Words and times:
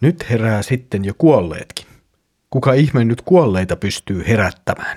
Nyt 0.00 0.30
herää 0.30 0.62
sitten 0.62 1.04
jo 1.04 1.12
kuolleetkin. 1.18 1.86
Kuka 2.50 2.72
ihme 2.72 3.04
nyt 3.04 3.22
kuolleita 3.22 3.76
pystyy 3.76 4.24
herättämään? 4.28 4.96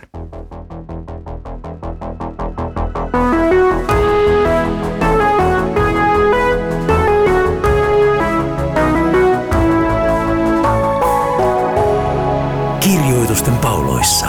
Kirjoitusten 12.80 13.58
pauloissa. 13.58 14.28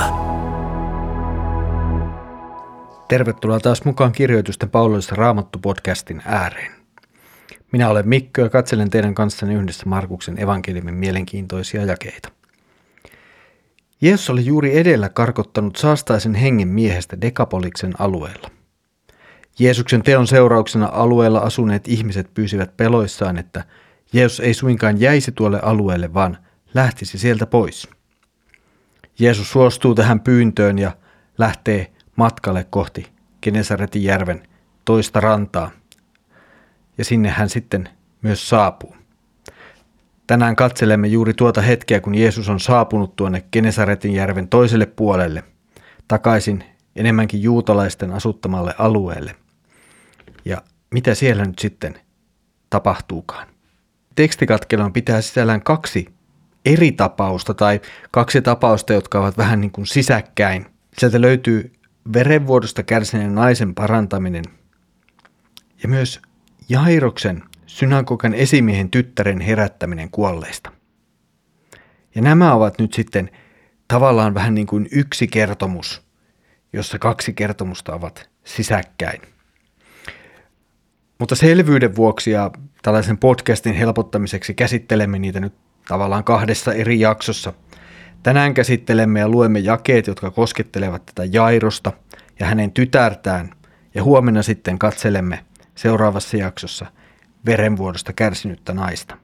Tervetuloa 3.08 3.60
taas 3.60 3.84
mukaan 3.84 4.12
Kirjoitusten 4.12 4.70
pauloissa 4.70 5.14
Raamattu-podcastin 5.16 6.22
ääreen. 6.24 6.79
Minä 7.72 7.88
olen 7.88 8.08
Mikko 8.08 8.40
ja 8.40 8.48
katselen 8.48 8.90
teidän 8.90 9.14
kanssanne 9.14 9.54
yhdessä 9.54 9.86
Markuksen 9.86 10.42
evankeliumin 10.42 10.94
mielenkiintoisia 10.94 11.84
jakeita. 11.84 12.28
Jeesus 14.00 14.30
oli 14.30 14.46
juuri 14.46 14.78
edellä 14.78 15.08
karkottanut 15.08 15.76
saastaisen 15.76 16.34
hengen 16.34 16.68
miehestä 16.68 17.20
Dekapoliksen 17.20 17.92
alueella. 17.98 18.50
Jeesuksen 19.58 20.02
teon 20.02 20.26
seurauksena 20.26 20.88
alueella 20.92 21.38
asuneet 21.38 21.88
ihmiset 21.88 22.34
pyysivät 22.34 22.76
peloissaan, 22.76 23.38
että 23.38 23.64
Jeesus 24.12 24.40
ei 24.40 24.54
suinkaan 24.54 25.00
jäisi 25.00 25.32
tuolle 25.32 25.60
alueelle, 25.62 26.14
vaan 26.14 26.38
lähtisi 26.74 27.18
sieltä 27.18 27.46
pois. 27.46 27.88
Jeesus 29.18 29.50
suostuu 29.50 29.94
tähän 29.94 30.20
pyyntöön 30.20 30.78
ja 30.78 30.92
lähtee 31.38 31.92
matkalle 32.16 32.66
kohti 32.70 33.06
Genesaretin 33.42 34.04
järven 34.04 34.42
toista 34.84 35.20
rantaa, 35.20 35.70
ja 37.00 37.04
sinne 37.04 37.28
hän 37.28 37.48
sitten 37.48 37.88
myös 38.22 38.48
saapuu. 38.48 38.96
Tänään 40.26 40.56
katselemme 40.56 41.06
juuri 41.06 41.34
tuota 41.34 41.62
hetkeä, 41.62 42.00
kun 42.00 42.14
Jeesus 42.14 42.48
on 42.48 42.60
saapunut 42.60 43.16
tuonne 43.16 43.44
Genesaretin 43.52 44.14
järven 44.14 44.48
toiselle 44.48 44.86
puolelle, 44.86 45.44
takaisin 46.08 46.64
enemmänkin 46.96 47.42
juutalaisten 47.42 48.10
asuttamalle 48.12 48.74
alueelle. 48.78 49.36
Ja 50.44 50.62
mitä 50.90 51.14
siellä 51.14 51.44
nyt 51.44 51.58
sitten 51.58 52.00
tapahtuukaan? 52.70 53.48
Tekstikatkelon 54.14 54.92
pitää 54.92 55.20
sisällään 55.20 55.62
kaksi 55.62 56.06
eri 56.64 56.92
tapausta 56.92 57.54
tai 57.54 57.80
kaksi 58.10 58.42
tapausta, 58.42 58.92
jotka 58.92 59.20
ovat 59.20 59.38
vähän 59.38 59.60
niin 59.60 59.70
kuin 59.70 59.86
sisäkkäin. 59.86 60.66
Sieltä 60.98 61.20
löytyy 61.20 61.72
verenvuodosta 62.12 62.82
kärsineen 62.82 63.34
naisen 63.34 63.74
parantaminen 63.74 64.44
ja 65.82 65.88
myös 65.88 66.20
Jairoksen 66.70 67.42
synagogan 67.66 68.34
esimiehen 68.34 68.90
tyttären 68.90 69.40
herättäminen 69.40 70.10
kuolleista. 70.10 70.72
Ja 72.14 72.22
nämä 72.22 72.54
ovat 72.54 72.78
nyt 72.78 72.92
sitten 72.92 73.30
tavallaan 73.88 74.34
vähän 74.34 74.54
niin 74.54 74.66
kuin 74.66 74.88
yksi 74.92 75.28
kertomus, 75.28 76.02
jossa 76.72 76.98
kaksi 76.98 77.32
kertomusta 77.32 77.94
ovat 77.94 78.30
sisäkkäin. 78.44 79.20
Mutta 81.18 81.34
selvyyden 81.34 81.96
vuoksi 81.96 82.30
ja 82.30 82.50
tällaisen 82.82 83.18
podcastin 83.18 83.74
helpottamiseksi 83.74 84.54
käsittelemme 84.54 85.18
niitä 85.18 85.40
nyt 85.40 85.54
tavallaan 85.88 86.24
kahdessa 86.24 86.72
eri 86.72 87.00
jaksossa. 87.00 87.52
Tänään 88.22 88.54
käsittelemme 88.54 89.20
ja 89.20 89.28
luemme 89.28 89.58
jakeet, 89.58 90.06
jotka 90.06 90.30
koskettelevat 90.30 91.06
tätä 91.06 91.24
Jairosta 91.32 91.92
ja 92.40 92.46
hänen 92.46 92.72
tytärtään, 92.72 93.50
ja 93.94 94.02
huomenna 94.02 94.42
sitten 94.42 94.78
katselemme 94.78 95.44
seuraavassa 95.80 96.36
jaksossa 96.36 96.86
verenvuodosta 97.46 98.12
kärsinyttä 98.12 98.74
naista. 98.74 99.16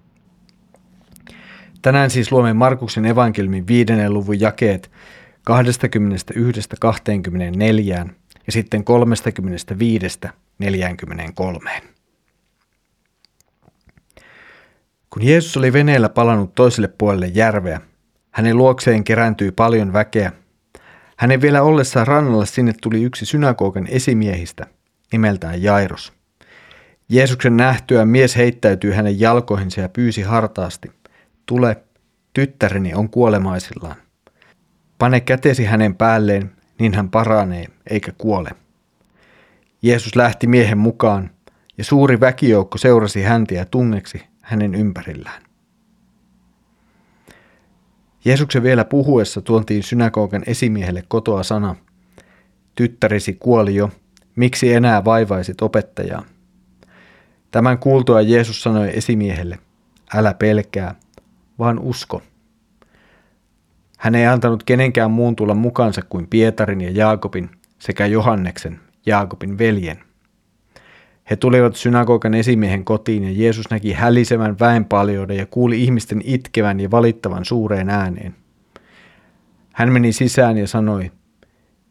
Tänään 1.83 2.11
siis 2.11 2.33
luomme 2.33 2.53
Markuksen 2.53 3.05
evankelmin 3.05 3.67
viidennen 3.67 4.15
luvun 4.15 4.41
jakeet 4.41 4.91
21-24 5.51 5.55
ja 8.47 8.53
sitten 8.53 8.85
35-43. 10.65 11.83
Kun 15.11 15.27
Jeesus 15.27 15.57
oli 15.57 15.73
veneellä 15.73 16.09
palannut 16.09 16.55
toiselle 16.55 16.89
puolelle 16.89 17.27
järveä, 17.27 17.81
hänen 18.31 18.57
luokseen 18.57 19.05
kerääntyi 19.05 19.53
paljon 19.53 19.93
väkeä. 19.93 20.33
Hänen 21.17 21.41
vielä 21.41 21.63
ollessaan 21.63 22.07
rannalla 22.07 22.47
sinne 22.47 22.75
tuli 22.83 23.03
yksi 23.03 23.27
synagogan 23.27 23.87
esimiehistä, 23.87 24.67
nimeltään 25.13 25.63
Jairos. 25.63 26.16
Jeesuksen 27.09 27.57
nähtyä 27.57 28.05
mies 28.05 28.37
heittäytyi 28.37 28.93
hänen 28.93 29.21
jalkoihinsa 29.21 29.81
ja 29.81 29.89
pyysi 29.89 30.23
hartaasti, 30.23 30.93
tule, 31.47 31.77
tyttäreni 32.33 32.95
on 32.95 33.11
kuolemaisillaan. 33.11 33.97
Pane 34.99 35.21
kätesi 35.21 35.65
hänen 35.65 35.95
päälleen, 35.95 36.53
niin 36.79 36.95
hän 36.95 37.11
paranee 37.11 37.67
eikä 37.91 38.13
kuole. 38.19 38.51
Jeesus 39.83 40.17
lähti 40.17 40.47
miehen 40.47 40.79
mukaan, 40.79 41.31
ja 41.79 41.85
suuri 41.85 42.21
väkijoukko 42.21 42.79
seurasi 42.79 43.23
häntä 43.23 43.55
ja 43.55 43.65
tungeksi 43.65 44.23
hänen 44.41 44.75
ympärillään. 44.75 45.43
Jeesuksen 48.25 48.63
vielä 48.63 48.85
puhuessa 48.85 49.43
tuontiin 49.43 49.83
synagogan 49.83 50.43
esimiehelle 50.47 51.05
kotoa 51.09 51.43
sana, 51.43 51.77
tyttärisi 52.75 53.33
kuoli 53.33 53.75
jo, 53.75 53.91
miksi 54.37 54.73
enää 54.73 55.05
vaivaisit 55.05 55.63
opettajaa? 55.63 56.36
Tämän 57.57 57.79
kuultua 57.79 58.21
Jeesus 58.21 58.63
sanoi 58.63 58.91
esimiehelle, 58.99 59.59
älä 60.15 60.35
pelkää, 60.35 60.95
vaan 61.59 61.79
usko. 61.79 62.23
Hän 63.99 64.15
ei 64.15 64.27
antanut 64.27 64.63
kenenkään 64.63 65.11
muun 65.11 65.37
tulla 65.37 65.55
mukansa 65.55 66.03
kuin 66.09 66.27
Pietarin 66.27 66.81
ja 66.81 66.91
Jaakobin 66.91 67.51
sekä 67.79 68.07
Johanneksen, 68.07 68.81
Jaakobin 69.07 69.59
veljen. 69.59 69.99
He 71.31 71.37
tulivat 71.37 71.77
synagogan 71.77 72.35
esimiehen 72.35 72.85
kotiin 72.85 73.25
ja 73.25 73.33
Jeesus 73.33 73.71
näki 73.71 73.93
hälisevän 73.93 74.59
väenpaljouden 74.61 75.37
ja 75.37 75.47
kuuli 75.47 75.83
ihmisten 75.83 76.21
itkevän 76.25 76.81
ja 76.81 76.91
valittavan 76.91 77.45
suureen 77.45 77.91
ääneen. 77.91 78.35
Hän 79.73 79.93
meni 79.93 80.13
sisään 80.13 80.59
ja 80.59 80.67
sanoi, 80.67 81.13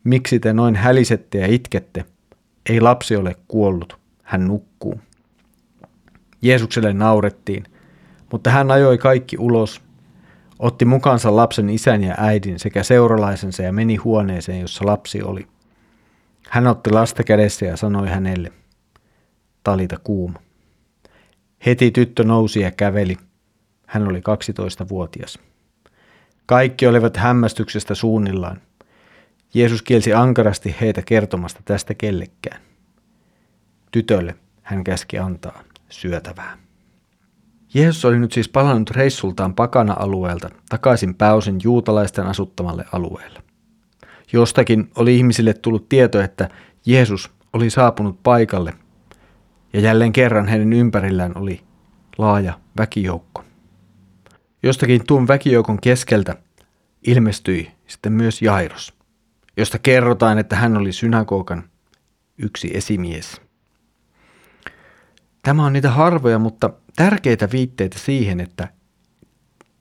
miksi 0.03 0.40
te 0.40 0.53
noin 0.53 0.76
hälisette 0.76 1.38
ja 1.38 1.47
itkette? 1.47 2.06
Ei 2.70 2.82
lapsi 2.82 3.16
ole 3.16 3.36
kuollut, 3.47 3.97
hän 4.24 4.47
nukkuu. 4.47 5.00
Jeesukselle 6.41 6.94
naurettiin, 6.94 7.63
mutta 8.31 8.50
hän 8.50 8.72
ajoi 8.72 8.97
kaikki 8.97 9.38
ulos, 9.38 9.81
otti 10.59 10.85
mukaansa 10.85 11.35
lapsen 11.35 11.69
isän 11.69 12.03
ja 12.03 12.16
äidin 12.18 12.59
sekä 12.59 12.84
seuralaisensa 12.84 13.63
ja 13.63 13.73
meni 13.73 13.96
huoneeseen, 13.96 14.62
jossa 14.62 14.85
lapsi 14.85 15.22
oli. 15.22 15.47
Hän 16.50 16.68
otti 16.68 16.91
lasta 16.91 17.23
kädessä 17.23 17.66
ja 17.66 17.78
sanoi 17.78 18.09
hänelle, 18.09 18.51
talita 19.63 19.97
kuuma. 20.03 20.40
Heti 21.66 21.91
tyttö 21.91 22.23
nousi 22.23 22.59
ja 22.59 22.72
käveli. 22.72 23.17
Hän 23.88 24.07
oli 24.07 24.19
12-vuotias. 24.19 25.40
Kaikki 26.46 26.88
olivat 26.88 27.17
hämmästyksestä 27.17 27.96
suunnillaan. 27.96 28.62
Jeesus 29.53 29.81
kielsi 29.81 30.13
ankarasti 30.13 30.75
heitä 30.81 31.02
kertomasta 31.02 31.62
tästä 31.66 31.94
kellekään. 31.94 32.62
Tytölle 33.91 34.35
hän 34.62 34.84
käski 34.84 35.19
antaa 35.19 35.63
syötävää. 35.90 36.57
Jeesus 37.73 38.06
oli 38.06 38.19
nyt 38.19 38.31
siis 38.31 38.50
palannut 38.50 38.90
reissultaan 38.90 39.56
pakana-alueelta 39.56 40.50
takaisin 40.69 41.16
pääosin 41.16 41.57
juutalaisten 41.63 42.25
asuttamalle 42.25 42.85
alueelle. 42.91 43.44
Jostakin 44.34 44.91
oli 44.96 45.18
ihmisille 45.18 45.53
tullut 45.53 45.90
tieto, 45.90 46.22
että 46.22 46.50
Jeesus 46.85 47.31
oli 47.53 47.69
saapunut 47.69 48.23
paikalle 48.23 48.73
ja 49.73 49.79
jälleen 49.79 50.13
kerran 50.13 50.47
hänen 50.47 50.73
ympärillään 50.73 51.38
oli 51.38 51.62
laaja 52.17 52.59
väkijoukko. 52.78 53.44
Jostakin 54.63 55.02
tuon 55.07 55.28
väkijoukon 55.28 55.82
keskeltä 55.82 56.35
ilmestyi 57.08 57.72
sitten 57.87 58.11
myös 58.11 58.41
Jairos, 58.41 58.93
josta 59.58 59.79
kerrotaan, 59.79 60.37
että 60.37 60.55
hän 60.55 60.78
oli 60.78 60.93
synagogan 60.93 61.64
yksi 62.37 62.72
esimies– 62.73 63.41
Tämä 65.46 65.66
on 65.66 65.74
niitä 65.74 65.92
harvoja, 65.92 66.40
mutta 66.40 66.70
tärkeitä 66.96 67.52
viitteitä 67.52 68.00
siihen, 68.00 68.40
että 68.40 68.68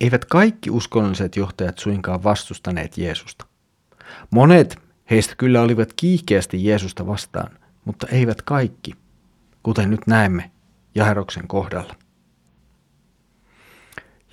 eivät 0.00 0.24
kaikki 0.24 0.70
uskonnolliset 0.70 1.36
johtajat 1.36 1.78
suinkaan 1.78 2.22
vastustaneet 2.22 2.98
Jeesusta. 2.98 3.46
Monet 4.30 4.78
heistä 5.10 5.34
kyllä 5.36 5.60
olivat 5.62 5.92
kiihkeästi 5.96 6.64
Jeesusta 6.64 7.06
vastaan, 7.06 7.58
mutta 7.84 8.06
eivät 8.06 8.42
kaikki, 8.42 8.92
kuten 9.62 9.90
nyt 9.90 10.00
näemme 10.06 10.50
Jairoksen 10.94 11.48
kohdalla. 11.48 11.94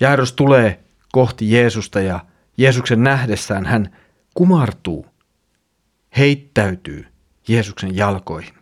Jairos 0.00 0.32
tulee 0.32 0.84
kohti 1.12 1.52
Jeesusta 1.52 2.00
ja 2.00 2.20
Jeesuksen 2.56 3.02
nähdessään 3.02 3.66
hän 3.66 3.96
kumartuu, 4.34 5.06
heittäytyy 6.16 7.06
Jeesuksen 7.48 7.96
jalkoihin. 7.96 8.61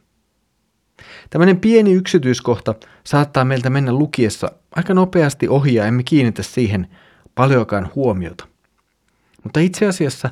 Tämmöinen 1.30 1.60
pieni 1.60 1.92
yksityiskohta 1.92 2.74
saattaa 3.04 3.44
meiltä 3.44 3.70
mennä 3.70 3.92
lukiessa 3.92 4.52
aika 4.76 4.94
nopeasti 4.94 5.48
ohi 5.48 5.74
ja 5.74 5.86
emme 5.86 6.02
kiinnitä 6.02 6.42
siihen 6.42 6.88
paljonkaan 7.34 7.90
huomiota. 7.94 8.46
Mutta 9.44 9.60
itse 9.60 9.86
asiassa 9.86 10.30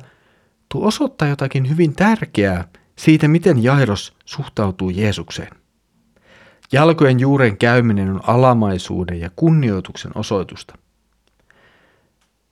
tuo 0.69 0.87
osoittaa 0.87 1.27
jotakin 1.27 1.69
hyvin 1.69 1.95
tärkeää 1.95 2.67
siitä, 2.97 3.27
miten 3.27 3.63
Jairos 3.63 4.13
suhtautuu 4.25 4.89
Jeesukseen. 4.89 5.59
Jalkojen 6.71 7.19
juuren 7.19 7.57
käyminen 7.57 8.09
on 8.09 8.21
alamaisuuden 8.27 9.19
ja 9.19 9.29
kunnioituksen 9.35 10.11
osoitusta. 10.15 10.77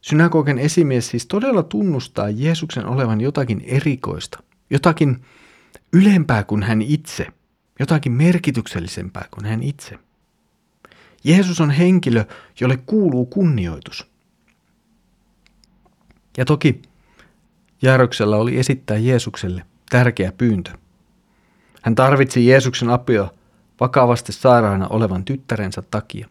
Synagogen 0.02 0.60
esimies 0.60 1.10
siis 1.10 1.26
todella 1.26 1.64
tunnustaa 1.64 2.30
Jeesuksen 2.30 2.86
olevan 2.86 3.22
jotakin 3.22 3.62
erikoista, 3.66 4.44
jotakin 4.70 5.26
ylempää 5.94 6.44
kuin 6.44 6.64
hän 6.64 6.82
itse, 6.82 7.28
jotakin 7.80 8.12
merkityksellisempää 8.12 9.26
kuin 9.32 9.46
hän 9.46 9.64
itse. 9.64 10.00
Jeesus 11.24 11.62
on 11.62 11.72
henkilö, 11.72 12.26
jolle 12.60 12.78
kuuluu 12.86 13.26
kunnioitus. 13.26 14.08
Ja 16.38 16.46
toki 16.46 16.82
Jaaroksella 17.82 18.38
oli 18.38 18.60
esittää 18.60 18.98
Jeesukselle 18.98 19.64
tärkeä 19.90 20.32
pyyntö. 20.32 20.72
Hän 21.82 21.96
tarvitsi 21.96 22.48
Jeesuksen 22.48 22.90
apua 22.90 23.34
vakavasti 23.80 24.32
sairaana 24.32 24.88
olevan 24.88 25.26
tyttärensä 25.26 25.82
takia. 25.82 26.28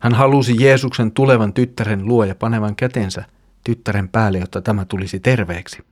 Hän 0.00 0.14
halusi 0.14 0.56
Jeesuksen 0.58 1.12
tulevan 1.12 1.52
tyttären 1.52 2.04
luo 2.04 2.24
ja 2.24 2.34
panevan 2.34 2.76
kätensä 2.76 3.24
tyttären 3.64 4.08
päälle, 4.08 4.38
jotta 4.38 4.62
tämä 4.62 4.84
tulisi 4.84 5.20
terveeksi. 5.20 5.84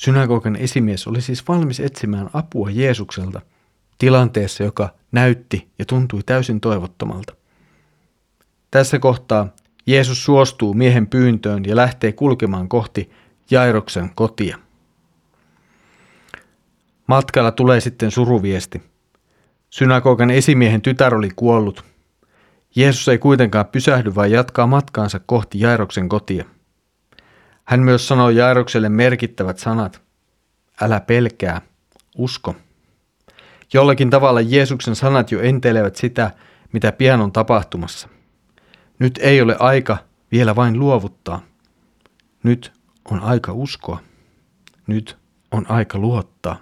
Synagogan 0.00 0.56
esimies 0.56 1.06
oli 1.06 1.20
siis 1.20 1.48
valmis 1.48 1.80
etsimään 1.80 2.30
apua 2.32 2.70
Jeesukselta 2.70 3.40
tilanteessa, 3.98 4.64
joka 4.64 4.88
näytti 5.12 5.68
ja 5.78 5.84
tuntui 5.84 6.20
täysin 6.26 6.60
toivottomalta. 6.60 7.34
Tässä 8.70 8.98
kohtaa 8.98 9.48
Jeesus 9.86 10.24
suostuu 10.24 10.74
miehen 10.74 11.06
pyyntöön 11.06 11.64
ja 11.64 11.76
lähtee 11.76 12.12
kulkemaan 12.12 12.68
kohti 12.68 13.10
Jairoksen 13.50 14.10
kotia. 14.14 14.58
Matkalla 17.06 17.52
tulee 17.52 17.80
sitten 17.80 18.10
suruviesti. 18.10 18.82
Synagogan 19.70 20.30
esimiehen 20.30 20.82
tytär 20.82 21.14
oli 21.14 21.30
kuollut. 21.36 21.84
Jeesus 22.76 23.08
ei 23.08 23.18
kuitenkaan 23.18 23.66
pysähdy, 23.66 24.14
vaan 24.14 24.30
jatkaa 24.30 24.66
matkaansa 24.66 25.20
kohti 25.26 25.60
Jairoksen 25.60 26.08
kotia. 26.08 26.44
Hän 27.70 27.80
myös 27.80 28.08
sanoi 28.08 28.36
Jairokselle 28.36 28.88
merkittävät 28.88 29.58
sanat. 29.58 30.02
Älä 30.80 31.00
pelkää, 31.00 31.60
usko. 32.16 32.56
Jollakin 33.72 34.10
tavalla 34.10 34.40
Jeesuksen 34.40 34.96
sanat 34.96 35.32
jo 35.32 35.40
entelevät 35.40 35.96
sitä, 35.96 36.30
mitä 36.72 36.92
pian 36.92 37.20
on 37.20 37.32
tapahtumassa. 37.32 38.08
Nyt 38.98 39.18
ei 39.22 39.40
ole 39.40 39.56
aika 39.58 39.98
vielä 40.32 40.56
vain 40.56 40.78
luovuttaa. 40.78 41.42
Nyt 42.42 42.72
on 43.10 43.20
aika 43.20 43.52
uskoa. 43.52 44.00
Nyt 44.86 45.18
on 45.50 45.70
aika 45.70 45.98
luottaa. 45.98 46.56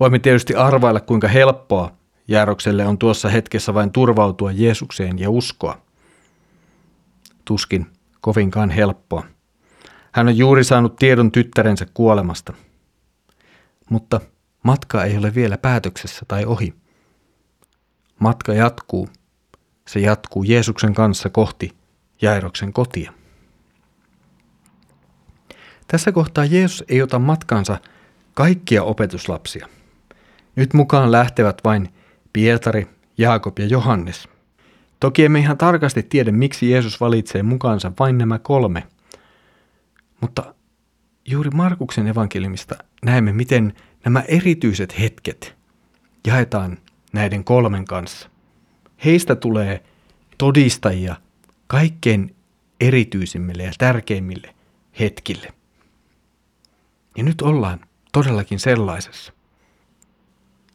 Voimme 0.00 0.18
tietysti 0.18 0.54
arvailla, 0.54 1.00
kuinka 1.00 1.28
helppoa 1.28 1.92
Jäärokselle 2.28 2.86
on 2.86 2.98
tuossa 2.98 3.28
hetkessä 3.28 3.74
vain 3.74 3.92
turvautua 3.92 4.52
Jeesukseen 4.52 5.18
ja 5.18 5.30
uskoa. 5.30 5.82
Tuskin 7.44 7.86
kovinkaan 8.22 8.70
helppoa. 8.70 9.24
Hän 10.12 10.28
on 10.28 10.36
juuri 10.36 10.64
saanut 10.64 10.96
tiedon 10.96 11.32
tyttärensä 11.32 11.86
kuolemasta. 11.94 12.52
Mutta 13.90 14.20
matka 14.62 15.04
ei 15.04 15.18
ole 15.18 15.34
vielä 15.34 15.58
päätöksessä 15.58 16.24
tai 16.28 16.44
ohi. 16.44 16.74
Matka 18.18 18.54
jatkuu. 18.54 19.08
Se 19.88 20.00
jatkuu 20.00 20.42
Jeesuksen 20.42 20.94
kanssa 20.94 21.30
kohti 21.30 21.70
Jairoksen 22.22 22.72
kotia. 22.72 23.12
Tässä 25.86 26.12
kohtaa 26.12 26.44
Jeesus 26.44 26.84
ei 26.88 27.02
ota 27.02 27.18
matkansa 27.18 27.78
kaikkia 28.34 28.82
opetuslapsia. 28.82 29.68
Nyt 30.56 30.74
mukaan 30.74 31.12
lähtevät 31.12 31.58
vain 31.64 31.94
Pietari, 32.32 32.88
Jaakob 33.18 33.58
ja 33.58 33.66
Johannes. 33.66 34.28
Toki 35.02 35.24
emme 35.24 35.38
ihan 35.38 35.58
tarkasti 35.58 36.02
tiedä, 36.02 36.32
miksi 36.32 36.70
Jeesus 36.70 37.00
valitsee 37.00 37.42
mukaansa 37.42 37.92
vain 37.98 38.18
nämä 38.18 38.38
kolme. 38.38 38.86
Mutta 40.20 40.54
juuri 41.24 41.50
Markuksen 41.50 42.06
evankeliumista 42.06 42.74
näemme, 43.04 43.32
miten 43.32 43.74
nämä 44.04 44.20
erityiset 44.28 45.00
hetket 45.00 45.56
jaetaan 46.26 46.78
näiden 47.12 47.44
kolmen 47.44 47.84
kanssa. 47.84 48.28
Heistä 49.04 49.34
tulee 49.36 49.84
todistajia 50.38 51.16
kaikkein 51.66 52.36
erityisimmille 52.80 53.62
ja 53.62 53.72
tärkeimmille 53.78 54.54
hetkille. 55.00 55.52
Ja 57.16 57.22
nyt 57.22 57.42
ollaan 57.42 57.80
todellakin 58.12 58.60
sellaisessa. 58.60 59.32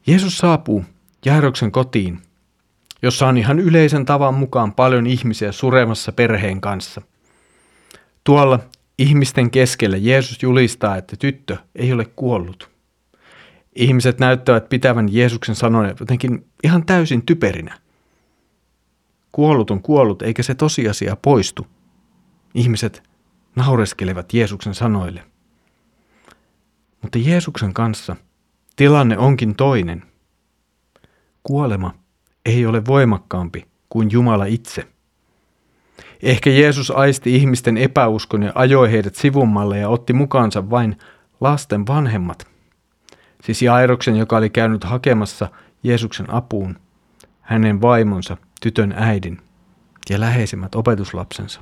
Jeesus 0.08 0.38
saapuu 0.38 0.86
Jairoksen 1.26 1.72
kotiin, 1.72 2.27
jossa 3.02 3.28
on 3.28 3.38
ihan 3.38 3.60
yleisen 3.60 4.06
tavan 4.06 4.34
mukaan 4.34 4.74
paljon 4.74 5.08
ihmisiä 5.08 5.52
suremassa 5.52 6.12
perheen 6.12 6.62
kanssa. 6.62 7.02
Tuolla 8.24 8.60
ihmisten 9.00 9.52
keskellä 9.52 9.98
Jeesus 9.98 10.44
julistaa, 10.44 10.98
että 10.98 11.16
tyttö 11.16 11.58
ei 11.76 11.94
ole 11.94 12.06
kuollut. 12.06 12.70
Ihmiset 13.76 14.20
näyttävät 14.20 14.70
pitävän 14.70 15.14
Jeesuksen 15.14 15.56
sanoja 15.56 15.94
jotenkin 16.00 16.46
ihan 16.64 16.86
täysin 16.86 17.26
typerinä. 17.26 17.80
Kuollut 19.32 19.72
on 19.72 19.82
kuollut, 19.82 20.22
eikä 20.22 20.44
se 20.44 20.56
tosiasia 20.56 21.16
poistu. 21.16 21.68
Ihmiset 22.54 23.04
naureskelevat 23.56 24.34
Jeesuksen 24.34 24.76
sanoille. 24.76 25.24
Mutta 27.02 27.18
Jeesuksen 27.18 27.74
kanssa 27.74 28.16
tilanne 28.76 29.18
onkin 29.18 29.56
toinen. 29.56 30.04
Kuolema 31.44 31.94
ei 32.48 32.66
ole 32.66 32.86
voimakkaampi 32.86 33.68
kuin 33.90 34.12
Jumala 34.12 34.46
itse. 34.46 34.88
Ehkä 36.24 36.50
Jeesus 36.50 36.92
aisti 36.92 37.36
ihmisten 37.36 37.78
epäuskon 37.78 38.44
ja 38.44 38.52
ajoi 38.56 38.92
heidät 38.92 39.16
sivummalle 39.16 39.78
ja 39.80 39.90
otti 39.90 40.14
mukaansa 40.14 40.70
vain 40.70 40.98
lasten 41.42 41.88
vanhemmat. 41.88 42.48
Siis 43.44 43.62
Jairoksen, 43.62 44.16
joka 44.16 44.38
oli 44.38 44.50
käynyt 44.50 44.84
hakemassa 44.84 45.50
Jeesuksen 45.84 46.34
apuun, 46.34 46.80
hänen 47.42 47.82
vaimonsa, 47.82 48.38
tytön 48.62 48.94
äidin 48.98 49.42
ja 50.10 50.20
läheisimmät 50.20 50.76
opetuslapsensa. 50.76 51.62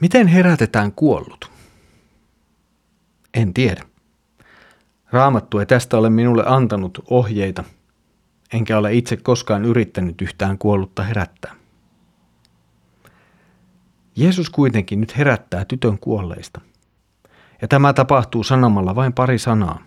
Miten 0.00 0.26
herätetään 0.26 0.92
kuollut? 0.92 1.50
En 3.34 3.54
tiedä. 3.54 3.82
Raamattu 5.10 5.58
ei 5.58 5.66
tästä 5.66 5.96
ole 5.98 6.10
minulle 6.10 6.44
antanut 6.46 7.04
ohjeita, 7.10 7.64
enkä 8.52 8.78
ole 8.78 8.94
itse 8.94 9.16
koskaan 9.16 9.64
yrittänyt 9.64 10.22
yhtään 10.22 10.58
kuollutta 10.58 11.02
herättää. 11.02 11.54
Jeesus 14.16 14.50
kuitenkin 14.50 15.00
nyt 15.00 15.16
herättää 15.16 15.64
tytön 15.64 15.98
kuolleista. 15.98 16.60
Ja 17.62 17.68
tämä 17.68 17.92
tapahtuu 17.92 18.44
sanomalla 18.44 18.94
vain 18.94 19.12
pari 19.12 19.38
sanaa. 19.38 19.82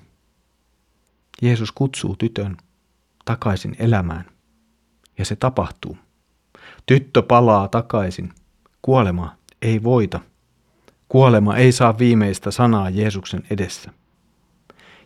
Jeesus 1.42 1.72
kutsuu 1.72 2.16
tytön 2.16 2.58
takaisin 3.26 3.76
elämään. 3.80 4.26
Ja 5.18 5.26
se 5.26 5.36
tapahtuu. 5.36 5.98
Tyttö 6.86 7.22
palaa 7.22 7.68
takaisin. 7.68 8.34
Kuolema 8.82 9.36
ei 9.62 9.84
voita. 9.84 10.20
Kuolema 11.10 11.56
ei 11.56 11.72
saa 11.72 11.98
viimeistä 11.98 12.52
sanaa 12.52 12.90
Jeesuksen 12.90 13.44
edessä. 13.50 13.92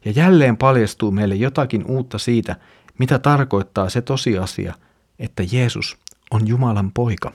Ja 0.05 0.11
jälleen 0.11 0.57
paljastuu 0.57 1.11
meille 1.11 1.35
jotakin 1.35 1.85
uutta 1.85 2.17
siitä, 2.17 2.55
mitä 2.99 3.19
tarkoittaa 3.19 3.89
se 3.89 4.01
tosiasia, 4.01 4.73
että 5.19 5.43
Jeesus 5.51 5.97
on 6.31 6.47
Jumalan 6.47 6.91
poika. 6.91 7.31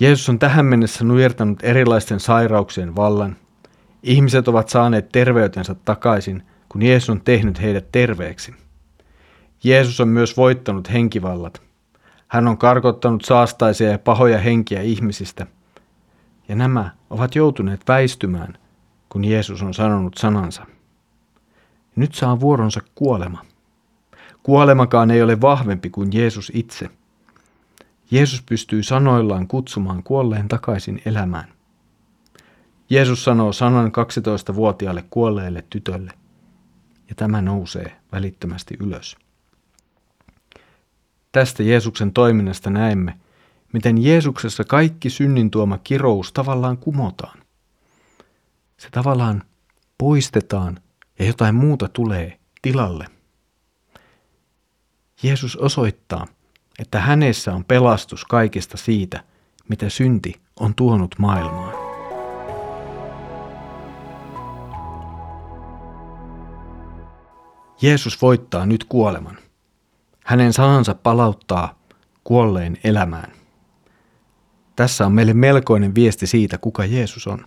Jeesus 0.00 0.28
on 0.28 0.38
tähän 0.38 0.66
mennessä 0.66 1.04
nujertanut 1.04 1.58
erilaisten 1.62 2.20
sairauksien 2.20 2.96
vallan. 2.96 3.36
Ihmiset 4.02 4.48
ovat 4.48 4.68
saaneet 4.68 5.08
terveytensä 5.08 5.74
takaisin, 5.74 6.42
kun 6.68 6.82
Jeesus 6.82 7.10
on 7.10 7.20
tehnyt 7.20 7.62
heidät 7.62 7.92
terveeksi. 7.92 8.54
Jeesus 9.64 10.00
on 10.00 10.08
myös 10.08 10.36
voittanut 10.36 10.92
henkivallat. 10.92 11.62
Hän 12.28 12.48
on 12.48 12.58
karkottanut 12.58 13.24
saastaisia 13.24 13.90
ja 13.90 13.98
pahoja 13.98 14.38
henkiä 14.38 14.82
ihmisistä. 14.82 15.46
Ja 16.48 16.56
nämä 16.56 16.90
ovat 17.10 17.34
joutuneet 17.34 17.80
väistymään– 17.88 18.58
kun 19.08 19.24
Jeesus 19.24 19.62
on 19.62 19.74
sanonut 19.74 20.14
sanansa. 20.16 20.66
Nyt 21.96 22.14
saa 22.14 22.40
vuoronsa 22.40 22.80
kuolema. 22.94 23.44
Kuolemakaan 24.42 25.10
ei 25.10 25.22
ole 25.22 25.40
vahvempi 25.40 25.90
kuin 25.90 26.10
Jeesus 26.12 26.52
itse. 26.54 26.90
Jeesus 28.10 28.42
pystyy 28.42 28.82
sanoillaan 28.82 29.48
kutsumaan 29.48 30.02
kuolleen 30.02 30.48
takaisin 30.48 31.02
elämään. 31.04 31.48
Jeesus 32.90 33.24
sanoo 33.24 33.52
sanan 33.52 33.92
12-vuotiaalle 33.92 35.04
kuolleelle 35.10 35.64
tytölle, 35.70 36.12
ja 37.08 37.14
tämä 37.14 37.42
nousee 37.42 37.96
välittömästi 38.12 38.76
ylös. 38.80 39.16
Tästä 41.32 41.62
Jeesuksen 41.62 42.12
toiminnasta 42.12 42.70
näemme, 42.70 43.18
miten 43.72 44.04
Jeesuksessa 44.04 44.64
kaikki 44.64 45.10
synnin 45.10 45.50
tuoma 45.50 45.78
kirous 45.78 46.32
tavallaan 46.32 46.78
kumotaan. 46.78 47.38
Se 48.76 48.88
tavallaan 48.90 49.42
poistetaan 49.98 50.80
ja 51.18 51.26
jotain 51.26 51.54
muuta 51.54 51.88
tulee 51.88 52.38
tilalle. 52.62 53.06
Jeesus 55.22 55.56
osoittaa, 55.56 56.26
että 56.78 57.00
hänessä 57.00 57.54
on 57.54 57.64
pelastus 57.64 58.24
kaikista 58.24 58.76
siitä, 58.76 59.24
mitä 59.68 59.88
synti 59.88 60.34
on 60.60 60.74
tuonut 60.74 61.14
maailmaan. 61.18 61.86
Jeesus 67.82 68.22
voittaa 68.22 68.66
nyt 68.66 68.84
kuoleman. 68.84 69.38
Hänen 70.24 70.52
sanansa 70.52 70.94
palauttaa 70.94 71.78
kuolleen 72.24 72.76
elämään. 72.84 73.32
Tässä 74.76 75.06
on 75.06 75.12
meille 75.12 75.34
melkoinen 75.34 75.94
viesti 75.94 76.26
siitä, 76.26 76.58
kuka 76.58 76.84
Jeesus 76.84 77.26
on. 77.26 77.46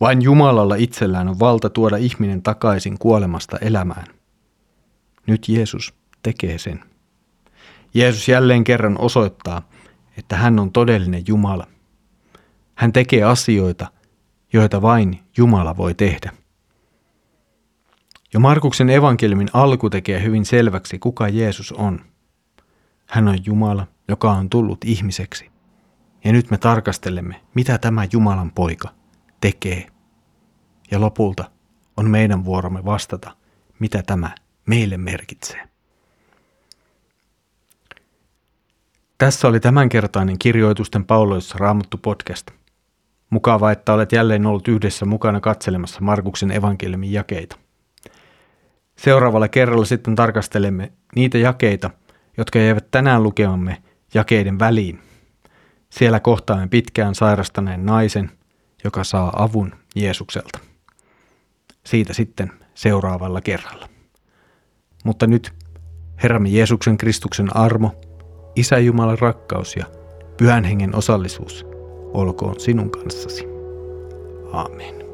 Vain 0.00 0.22
Jumalalla 0.22 0.74
itsellään 0.74 1.28
on 1.28 1.40
valta 1.40 1.70
tuoda 1.70 1.96
ihminen 1.96 2.42
takaisin 2.42 2.98
kuolemasta 2.98 3.58
elämään. 3.58 4.06
Nyt 5.26 5.48
Jeesus 5.48 5.94
tekee 6.22 6.58
sen. 6.58 6.84
Jeesus 7.94 8.28
jälleen 8.28 8.64
kerran 8.64 9.00
osoittaa, 9.00 9.68
että 10.18 10.36
hän 10.36 10.58
on 10.58 10.72
todellinen 10.72 11.22
Jumala. 11.28 11.66
Hän 12.74 12.92
tekee 12.92 13.22
asioita, 13.22 13.86
joita 14.52 14.82
vain 14.82 15.20
Jumala 15.36 15.76
voi 15.76 15.94
tehdä. 15.94 16.32
Jo 18.34 18.40
Markuksen 18.40 18.90
evankeliumin 18.90 19.48
alku 19.52 19.90
tekee 19.90 20.22
hyvin 20.22 20.44
selväksi, 20.44 20.98
kuka 20.98 21.28
Jeesus 21.28 21.72
on. 21.72 22.00
Hän 23.06 23.28
on 23.28 23.38
Jumala, 23.46 23.86
joka 24.08 24.32
on 24.32 24.50
tullut 24.50 24.84
ihmiseksi. 24.84 25.50
Ja 26.24 26.32
nyt 26.32 26.50
me 26.50 26.58
tarkastelemme, 26.58 27.40
mitä 27.54 27.78
tämä 27.78 28.06
Jumalan 28.12 28.50
poika 28.50 28.88
tekee. 29.44 29.86
Ja 30.90 31.00
lopulta 31.00 31.44
on 31.96 32.10
meidän 32.10 32.44
vuoromme 32.44 32.84
vastata, 32.84 33.36
mitä 33.78 34.02
tämä 34.02 34.34
meille 34.66 34.96
merkitsee. 34.96 35.68
Tässä 39.18 39.48
oli 39.48 39.60
tämänkertainen 39.60 40.38
kirjoitusten 40.38 41.04
pauloissa 41.04 41.58
raamattu 41.58 41.98
podcast. 41.98 42.50
Mukava, 43.30 43.72
että 43.72 43.92
olet 43.92 44.12
jälleen 44.12 44.46
ollut 44.46 44.68
yhdessä 44.68 45.04
mukana 45.04 45.40
katselemassa 45.40 46.00
Markuksen 46.00 46.50
evankeliumin 46.50 47.12
jakeita. 47.12 47.56
Seuraavalla 48.96 49.48
kerralla 49.48 49.84
sitten 49.84 50.14
tarkastelemme 50.14 50.92
niitä 51.14 51.38
jakeita, 51.38 51.90
jotka 52.36 52.58
jäivät 52.58 52.90
tänään 52.90 53.22
lukemamme 53.22 53.82
jakeiden 54.14 54.58
väliin. 54.58 55.00
Siellä 55.90 56.20
kohtaamme 56.20 56.68
pitkään 56.68 57.14
sairastaneen 57.14 57.86
naisen, 57.86 58.30
joka 58.84 59.04
saa 59.04 59.32
avun 59.36 59.72
Jeesukselta. 59.94 60.58
Siitä 61.86 62.12
sitten 62.12 62.52
seuraavalla 62.74 63.40
kerralla. 63.40 63.88
Mutta 65.04 65.26
nyt 65.26 65.52
Herramme 66.22 66.48
Jeesuksen 66.48 66.98
Kristuksen 66.98 67.56
armo, 67.56 67.94
Isä 68.56 68.78
Jumalan 68.78 69.18
rakkaus 69.18 69.76
ja 69.76 69.86
Pyhän 70.36 70.64
Hengen 70.64 70.96
osallisuus 70.96 71.66
olkoon 72.14 72.60
sinun 72.60 72.90
kanssasi. 72.90 73.44
Aamen. 74.52 75.04